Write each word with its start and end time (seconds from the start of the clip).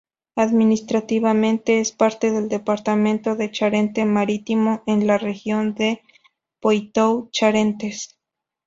Administrativamente 0.35 1.79
es 1.79 1.91
parte 1.91 2.31
del 2.31 2.49
departamento 2.49 3.35
de 3.35 3.51
Charente 3.51 4.03
Marítimo 4.03 4.81
en 4.87 5.05
la 5.05 5.19
región 5.19 5.75
de 5.75 6.01
Poitou-Charentes. 6.59 8.17